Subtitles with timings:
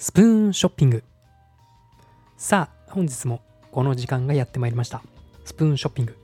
[0.00, 1.02] スプーンショッピング。
[2.36, 3.40] さあ本日も
[3.72, 5.02] この時間がやってまいりました。
[5.44, 6.16] スプーンショッピング。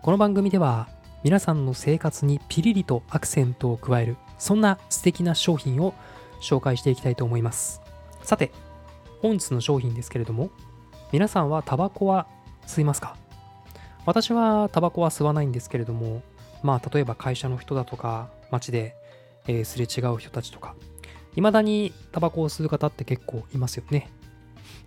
[0.00, 0.88] この番組では
[1.22, 5.92] 皆さんの生活にピリリとアクセントを加えるそんな素敵な商品を
[6.40, 7.82] 紹介していきたいと思います。
[8.22, 8.50] さて
[9.20, 10.48] 本日の商品ですけれども
[11.12, 12.26] 皆さんはタバコは
[12.66, 13.18] 吸いますか？
[14.06, 16.22] 私はタバコは吸わないんですけれども
[16.62, 18.96] まあ例えば会社の人だとか街で、
[19.48, 20.74] えー、すれ違う人たちとか
[21.36, 24.10] 未だにタバコを吸う方って結構いますよね。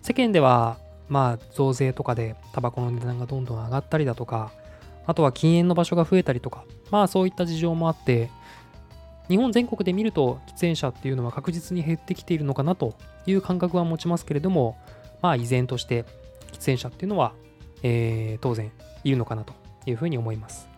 [0.02, 0.76] 世間では
[1.08, 4.52] まあ増税とかでタバコの値段がどんどん上がったりだとか
[5.06, 8.30] あとは禁煙の場所が増えたりとかまあそういった事情もあって
[9.28, 12.94] 日本全国で見ると喫煙者っていうのは確実に減ってきているのかなと
[13.26, 14.78] いう感覚は持ちますけれども
[15.20, 16.04] まあ依然として
[16.52, 17.32] 喫煙者っていうのは、
[17.82, 18.70] えー、当然
[19.04, 19.54] いるのかなと
[19.86, 20.68] いうふうに思います。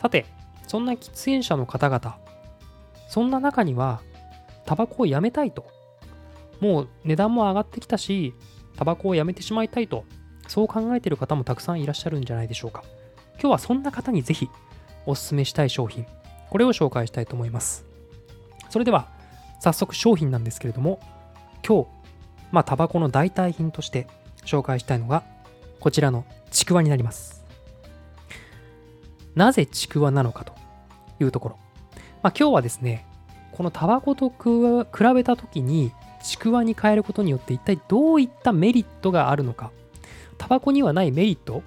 [0.00, 0.26] さて、
[0.66, 2.18] そんな喫煙者の方々、
[3.08, 4.00] そんな中には、
[4.70, 5.66] タバコをやめたいと。
[6.60, 8.34] もう値段も上がってきたし、
[8.76, 10.04] タバコをやめてしまいたいと、
[10.46, 12.84] そう考えている方もたくさんいらっしゃるんじゃないでしょうか。
[13.32, 14.48] 今日はそんな方にぜひ
[15.06, 16.06] お勧めしたい商品、
[16.50, 17.84] これを紹介したいと思います。
[18.68, 19.08] それでは、
[19.58, 21.00] 早速商品なんですけれども、
[21.66, 21.88] 今日、
[22.52, 24.06] まあ、タバコの代替品として
[24.44, 25.24] 紹介したいのが、
[25.80, 27.44] こちらのちくわになります。
[29.34, 30.52] なぜちくわなのかと
[31.18, 31.58] いうところ。
[32.22, 33.09] まあ、今日はですね、
[33.60, 39.70] このタバコと比べた時にちくわに変えることによって一体どういったメリットがあるのか。
[40.38, 41.62] タバコにはないメリット、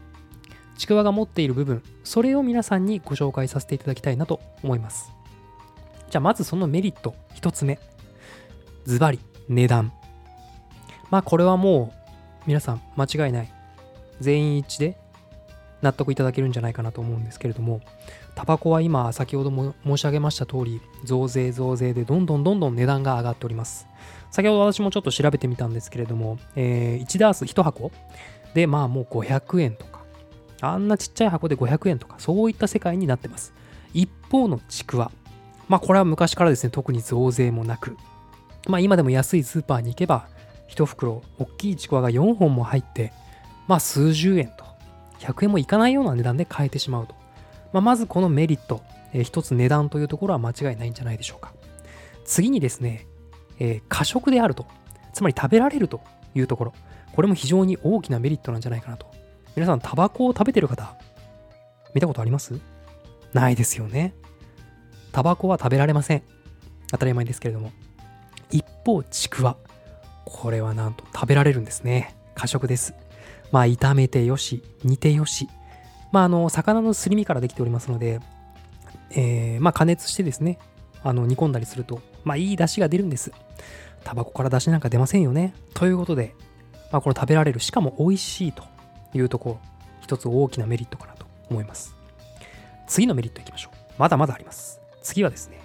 [0.75, 5.13] ちくわが持っている部分、それを皆さんにご紹介させていただきたいなと思います。
[6.09, 7.77] じゃあまずそのメリット1つ目。
[8.85, 9.93] ズバリ値段。
[11.11, 13.53] まあこれはもう皆さん間違いない。
[14.19, 14.97] 全員一致で
[15.83, 17.81] 納得いただけるんじゃないかなと思うんですけれども、
[18.35, 23.85] タバコは今、先ほども申し上げました通り、増税増税でどんどんどんどん値段が上がっております。
[24.31, 27.91] 先ほど私もちょっと調べてみたんですけれども、えー、1ダース1箱
[28.55, 30.03] で、まあもう500円とか、
[30.61, 33.53] あんなちっちゃい箱で500円とか、そういった世界になってます。
[33.93, 35.11] 一方のちくわ。
[35.67, 37.97] まあこれは昔からですね、特に増税もなく、
[38.69, 40.27] まあ今でも安いスーパーに行けば、
[40.69, 43.11] 1袋、大きいちくわが4本も入って、
[43.67, 44.72] まあ数十円と。
[45.23, 47.15] 100円もいかないような値段で買えてしまうと。
[47.71, 48.81] まあ、まずこのメリット、
[49.13, 51.53] えー、一つ値段というところは間違いないんじゃないでしょうか。
[52.25, 53.07] 次にですね、
[53.59, 54.65] えー、過食であると。
[55.13, 56.01] つまり食べられると
[56.33, 56.73] いうところ。
[57.15, 59.05] これも非常に大きなメリットなんじゃないかなと。
[59.55, 60.95] 皆さん、タバコを食べてる方、
[61.93, 62.59] 見たことあります？
[63.33, 64.15] ないですよね。
[65.11, 66.23] タバコは食べられません。
[66.89, 67.71] 当たり前ですけれども。
[68.49, 69.57] 一方、ちくわ。
[70.25, 72.15] これはなんと食べられるんですね。
[72.33, 72.95] 過食です。
[73.53, 75.47] まあ、炒めてよし、煮てよし、
[76.11, 78.19] まあ、あの、魚のすり身からできておりますので、
[79.11, 80.57] えー、まあ、加熱してですね、
[81.03, 83.31] あの、煮込んだりすると、まあ、いい出汁が出るんです。
[84.03, 85.53] タバコから出汁なんか出ませんよね。
[85.75, 86.33] ということで、
[86.91, 88.63] まあ、この食べられる、しかも美味しいと
[89.13, 89.59] いうところ、
[90.01, 91.95] 一つ大きなメリットかなと思います。
[92.87, 93.77] 次のメリットいきましょう。
[93.99, 94.81] まだまだあります。
[95.03, 95.59] 次はですね、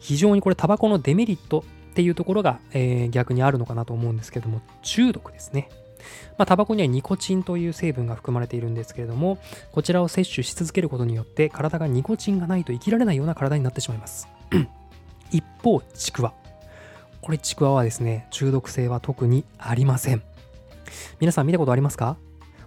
[0.00, 5.70] 非常にこれタバコのデメリットっていうところが、えー、逆にあるのかなと思うんですけども、中毒ですね。
[6.38, 9.38] まあ、タバコにはニコチンという成分が含まれているんですけれども、
[9.72, 14.28] こちらを摂取し続けることによって、体がニコチンがないと生きられないような体になってしまいます。
[15.30, 16.34] 一方、ちくわ。
[17.20, 20.22] これ、ちくわはですね、中毒性は特にありません。
[21.20, 22.16] 皆さん見たことありますか？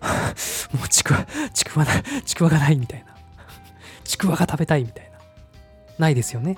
[0.74, 1.92] もうちくわ、ちくわだ、
[2.26, 3.16] ちくわがないみたいな。
[4.04, 5.20] ちくわが食べたいみたいな。
[5.98, 6.58] ないですよね。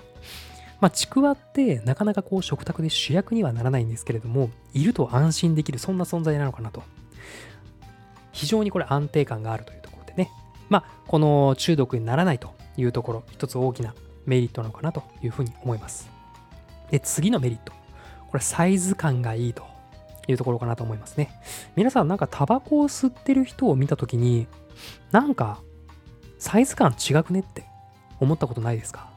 [0.81, 6.83] まあ、ちくわってなかなかこう食卓で主役にはならないんですけれども、いると安心できる、そんな存在なのかなと。
[8.33, 10.31] 非常にこれ安定感があるというところでね、
[10.69, 13.93] まあ、この中毒にならないというところ、一つ大きな
[14.25, 16.09] メリットなのかなというふうに思います。
[16.89, 17.73] で、次のメリット。
[18.29, 19.63] これサイズ感がいいと
[20.27, 21.29] いうところかなと思いますね。
[21.75, 24.47] 皆さんなんかタバコを吸ってる人を見たときに、
[25.11, 25.59] なんか
[26.39, 27.65] サイズ感違くねって
[28.19, 29.10] 思ったことないですか？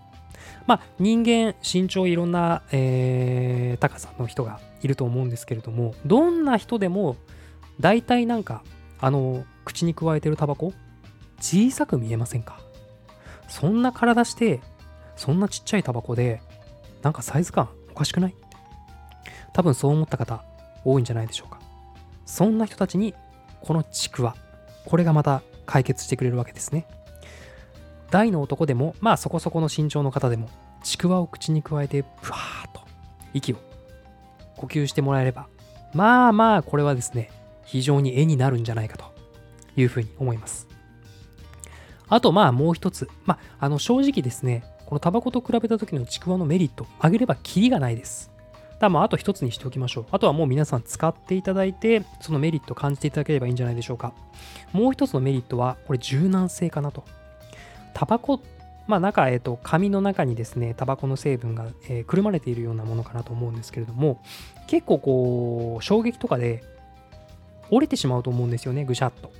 [0.66, 7.16] まあ、人間、身長いろんな、えー、高さの人がいると思うんですけれども、どんな人でも、
[7.80, 8.62] 大体なんか、
[9.00, 10.72] あの、口にくわえてるタバコ、
[11.40, 12.58] 小さく見えませんか？
[13.48, 14.60] そんな体して、
[15.16, 16.40] そんなちっちゃいタバコで、
[17.02, 18.34] なんかサイズ感おかしくない？
[19.52, 20.44] 多分そう思った方、
[20.84, 21.60] 多いんじゃないでしょうか。
[22.24, 23.14] そんな人たちに、
[23.60, 24.34] このちくわ、
[24.86, 26.86] これがまた解決してくれるわけですね。
[28.14, 30.48] 大の男でも、まあそこそこの身長の方でも、
[30.84, 32.80] ちくわを口にくわえて、ふわーっと
[33.32, 33.56] 息を
[34.56, 35.48] 呼吸してもらえれば、
[35.94, 37.32] まあまあこれはですね、
[37.64, 39.06] 非常に絵になるんじゃないかと
[39.76, 40.68] いうふうに思います。
[42.08, 48.30] あとまあもう一つ、まああの正直ですね、このタバコと比べた時のちくわのメリット、上げればキリがないです。
[48.78, 50.06] だまああと一つにしておきましょう。
[50.12, 54.12] あとはもう皆さん使っていただいて、そのメリットを感じていただければいいんじゃないでしょうか。
[54.72, 57.02] もう一つのメリットは、これ柔軟性かなと。
[57.94, 58.40] タバコ、
[58.86, 64.20] まあ中、えっ、と、紙の中にですね、タバコの成分が、えー、くるまれているようなものかなと思うんですけれども、
[64.66, 66.62] 結構こう、衝撃とかで
[67.70, 69.32] 折れてしまうと思うんですよね、ぐしゃっと。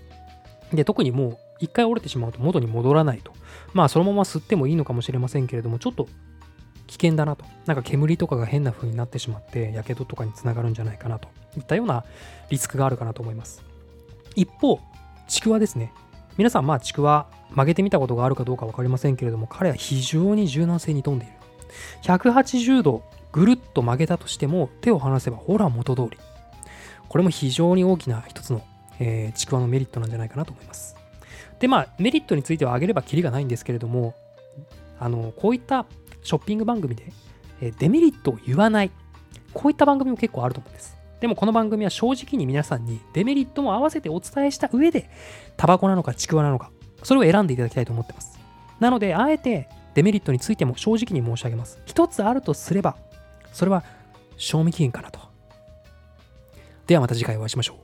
[0.72, 3.32] で、特にもう一回折れてしまうと元に戻らないと。
[3.72, 6.08] まあそのまま吸ってもいいのかもしれませんけれども、ちょっと
[6.86, 7.44] 危険だなと。
[7.66, 12.04] なんか煙とかが変な風になってしまって、やけどとかにつながるんじゃないかなといったような
[12.50, 13.62] リスクがあるかなと思います。
[14.36, 14.80] 一方、
[15.28, 15.92] ちくわですね。
[16.36, 21.34] 皆さん、まあ、ちくわ曲げてみたことがあるかどうか分かりませんけれども、彼は非常に柔軟性に富んでいる。
[22.02, 23.02] 180度
[23.32, 26.18] ぐるっと曲げたとしても、手を離せばほら元通り。
[27.08, 28.64] これも非常に大きな一つの、
[28.98, 30.96] えー、ちくわのメリットなんじゃないかなと思います。
[31.60, 34.14] で、まあ、メリットについては挙げればきりがないんですけれども、
[34.98, 35.86] あの、こういった
[36.22, 37.12] ショッピング番組で、
[37.60, 38.90] えデメリットを言わない。
[39.52, 40.96] こういった番組も結構あると思うんです。
[41.20, 45.08] でもこの番組は正直に皆さんにデメリットも合わせてお伝えした上で、
[45.56, 46.70] タバコなのかちくわなのか、
[47.04, 48.38] それを選んでいただきたいと思ってます。
[48.80, 51.80] なので、あえてデメリットについても正直に申し上げます。
[51.86, 52.96] 一つあるとすれば、
[53.52, 53.84] それは
[54.36, 55.20] 賞味期限かなと。
[56.86, 57.83] ではまた次回お会いしましょう。